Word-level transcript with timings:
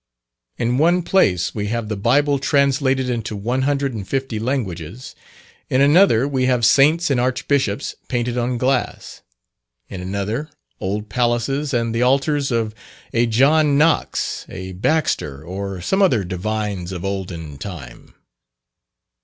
In 0.57 0.79
one 0.79 1.03
place 1.03 1.53
we 1.53 1.67
have 1.67 1.87
the 1.87 1.95
Bible 1.95 2.39
translated 2.39 3.07
into 3.07 3.35
one 3.35 3.61
hundred 3.69 3.93
and 3.93 4.07
fifty 4.07 4.39
languages; 4.39 5.13
in 5.69 5.79
another, 5.79 6.27
we 6.27 6.45
have 6.47 6.65
saints 6.65 7.11
and 7.11 7.19
archbishops 7.19 7.93
painted 8.07 8.35
on 8.35 8.57
glass; 8.57 9.21
in 9.89 10.01
another, 10.01 10.49
old 10.79 11.07
palaces 11.07 11.71
and 11.71 11.93
the 11.93 12.01
altars 12.01 12.49
of 12.49 12.73
a 13.13 13.27
John 13.27 13.77
Knox, 13.77 14.47
a 14.49 14.71
Baxter, 14.71 15.43
or 15.43 15.81
some 15.81 16.01
other 16.01 16.23
divines 16.23 16.91
of 16.91 17.05
olden 17.05 17.59
time. 17.59 18.15